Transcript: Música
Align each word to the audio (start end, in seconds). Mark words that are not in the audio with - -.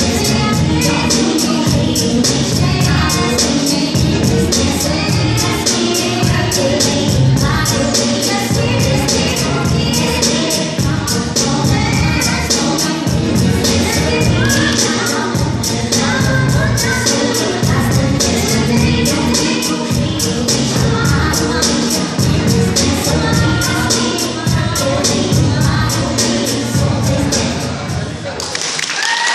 Música 0.00 0.39